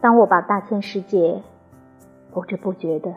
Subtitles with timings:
[0.00, 1.42] 当我把大千世界
[2.32, 3.12] 不知不觉的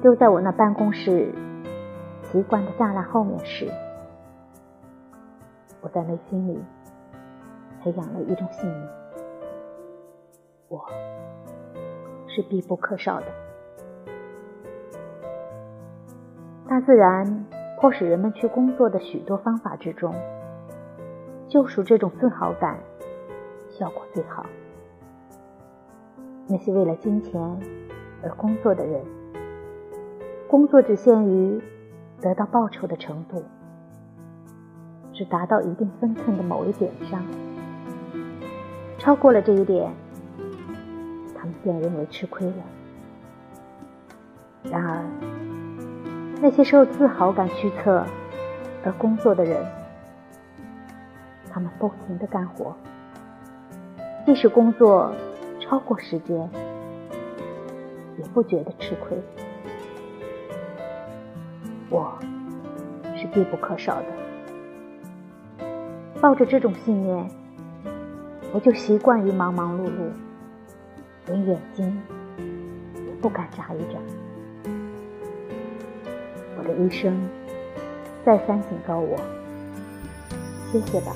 [0.00, 1.32] 丢在我那办公室
[2.24, 3.70] 习惯的栅栏后面时，
[5.80, 6.60] 我在内心里
[7.80, 8.88] 培养了一种信念：
[10.68, 10.84] 我
[12.26, 13.26] 是必不可少的。
[16.68, 17.46] 大自然
[17.80, 20.12] 迫使人们去工作的许多方法之中，
[21.48, 22.80] 救赎这种自豪感
[23.70, 24.44] 效果最好。
[26.52, 27.40] 那些为了金钱
[28.22, 29.00] 而工作的人，
[30.50, 31.58] 工作只限于
[32.20, 33.42] 得到报酬的程度，
[35.14, 37.24] 只达到一定分寸的某一点上，
[38.98, 39.90] 超过了这一点，
[41.34, 42.62] 他们便认为吃亏了。
[44.64, 45.02] 然而，
[46.42, 48.04] 那些受自豪感驱策
[48.84, 49.56] 而工作的人，
[51.50, 52.76] 他们不停的干活，
[54.26, 55.10] 即使工作。
[55.72, 56.36] 超过时间，
[58.18, 59.16] 也不觉得吃亏。
[61.88, 62.12] 我
[63.16, 64.06] 是必不可少的。
[66.20, 67.26] 抱着这种信念，
[68.52, 70.10] 我就习惯于忙忙碌碌，
[71.28, 72.02] 连眼睛
[72.94, 73.98] 也不敢眨一眨。
[76.58, 77.18] 我的医生
[78.26, 79.16] 再三警告我：
[80.70, 81.14] 歇歇吧，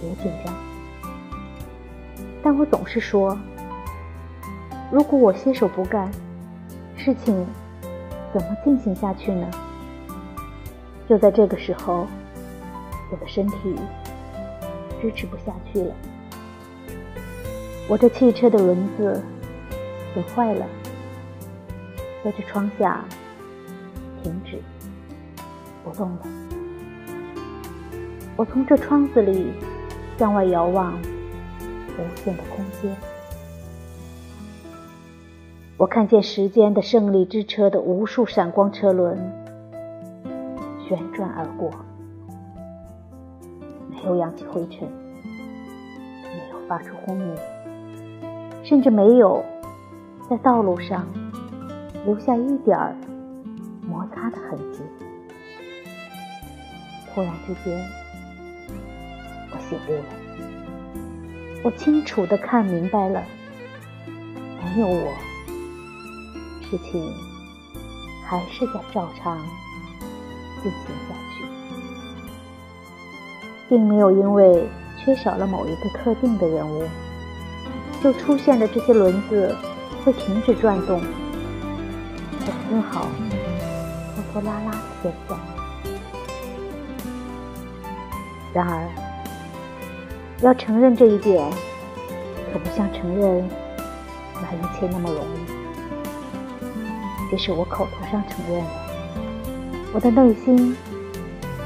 [0.00, 0.52] 别紧张。
[2.42, 3.38] 但我总是说。
[4.92, 6.10] 如果我歇手不干，
[6.98, 7.46] 事情
[8.30, 9.48] 怎么进行下去呢？
[11.08, 12.06] 就在这个时候，
[13.10, 13.74] 我的身体
[15.00, 15.94] 支持不下去了，
[17.88, 19.18] 我这汽车的轮子
[20.12, 20.66] 损坏了，
[22.22, 23.02] 在这窗下
[24.22, 24.60] 停止
[25.82, 26.20] 不动了。
[28.36, 29.54] 我从这窗子里
[30.18, 30.92] 向外遥望，
[31.96, 32.94] 无限的空间。
[35.78, 39.18] 我看见时间的胜利之车的无数闪光车轮
[40.86, 41.70] 旋转而过，
[43.90, 44.88] 没有扬起灰尘，
[46.22, 47.36] 没有发出轰鸣，
[48.62, 49.42] 甚至没有
[50.30, 51.04] 在道路上
[52.04, 52.94] 留下一点儿
[53.88, 54.82] 摩擦的痕迹。
[57.12, 57.76] 突然之间，
[59.50, 60.04] 我醒悟了，
[61.64, 63.20] 我清楚的看明白了，
[64.76, 65.12] 没有我。
[66.72, 67.14] 事情
[68.24, 69.36] 还是在照常
[70.62, 71.44] 进行下去，
[73.68, 74.66] 并没有因为
[74.98, 76.88] 缺少了某一个特定的人物，
[78.02, 79.54] 就出现的这些轮子
[80.02, 83.02] 会停止转动，或丝毫
[84.14, 85.38] 拖拖拉拉的现象。
[88.54, 88.88] 然而，
[90.40, 91.50] 要承认这一点，
[92.50, 93.46] 可不像承认
[94.36, 95.51] 那一切那么容易。
[97.32, 98.70] 即使我口头上承认了，
[99.94, 100.76] 我的内心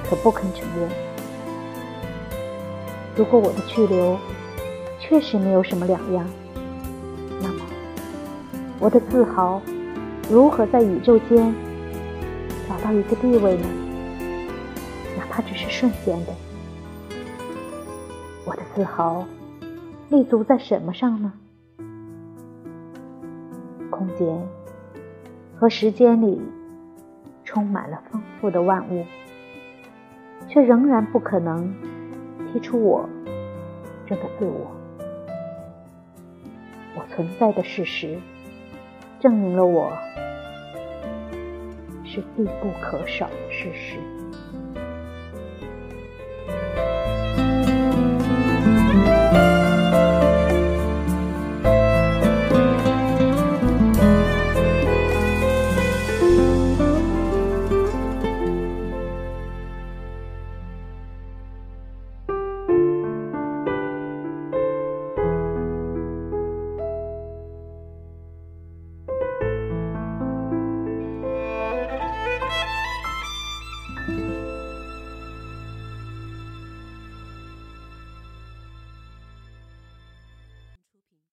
[0.09, 0.89] 可不肯承认。
[3.17, 4.17] 如果我的去留
[5.01, 6.25] 确实没有什么两样，
[7.43, 7.65] 那么
[8.79, 9.61] 我的自豪
[10.31, 11.53] 如何在宇宙间
[12.69, 13.67] 找到一个地位呢？
[15.19, 16.33] 哪怕只是瞬间的，
[18.45, 19.27] 我的自豪
[20.11, 21.33] 立足在什么上呢？
[23.91, 24.49] 空间。
[25.59, 26.41] 和时间里
[27.45, 29.07] 充满了丰富的万物，
[30.49, 31.75] 却仍然不可能
[32.53, 33.09] 踢出我
[34.07, 34.71] 这个自我。
[36.95, 38.19] 我存在的事实，
[39.19, 39.91] 证明了我
[42.05, 43.97] 是必不可少的事实。